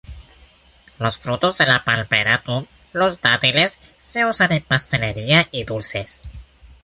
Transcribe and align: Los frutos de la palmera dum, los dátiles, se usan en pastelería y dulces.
Los 0.97 1.19
frutos 1.19 1.59
de 1.59 1.67
la 1.67 1.83
palmera 1.83 2.41
dum, 2.43 2.65
los 2.91 3.21
dátiles, 3.21 3.77
se 3.99 4.25
usan 4.25 4.51
en 4.51 4.63
pastelería 4.63 5.47
y 5.51 5.63
dulces. 5.63 6.23